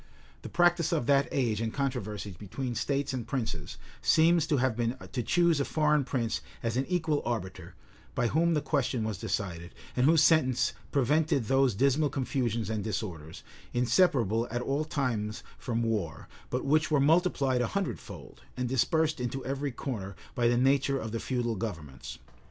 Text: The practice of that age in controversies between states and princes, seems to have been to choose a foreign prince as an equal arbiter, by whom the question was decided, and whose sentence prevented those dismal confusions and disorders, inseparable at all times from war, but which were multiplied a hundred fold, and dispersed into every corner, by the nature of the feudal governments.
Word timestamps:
The 0.41 0.49
practice 0.49 0.91
of 0.91 1.05
that 1.05 1.27
age 1.31 1.61
in 1.61 1.69
controversies 1.69 2.35
between 2.35 2.73
states 2.73 3.13
and 3.13 3.27
princes, 3.27 3.77
seems 4.01 4.47
to 4.47 4.57
have 4.57 4.75
been 4.75 4.97
to 5.11 5.21
choose 5.21 5.59
a 5.59 5.63
foreign 5.65 6.05
prince 6.05 6.41
as 6.63 6.75
an 6.75 6.87
equal 6.87 7.21
arbiter, 7.23 7.75
by 8.15 8.25
whom 8.25 8.55
the 8.55 8.63
question 8.63 9.03
was 9.03 9.19
decided, 9.19 9.75
and 9.95 10.07
whose 10.07 10.23
sentence 10.23 10.73
prevented 10.91 11.45
those 11.45 11.75
dismal 11.75 12.09
confusions 12.09 12.67
and 12.67 12.83
disorders, 12.83 13.43
inseparable 13.73 14.47
at 14.49 14.63
all 14.63 14.85
times 14.85 15.43
from 15.59 15.83
war, 15.83 16.27
but 16.49 16.65
which 16.65 16.89
were 16.89 16.99
multiplied 16.99 17.61
a 17.61 17.67
hundred 17.77 17.99
fold, 17.99 18.41
and 18.57 18.67
dispersed 18.67 19.19
into 19.19 19.45
every 19.45 19.71
corner, 19.71 20.15
by 20.33 20.47
the 20.47 20.57
nature 20.57 20.97
of 20.97 21.11
the 21.11 21.19
feudal 21.19 21.55
governments. 21.55 22.17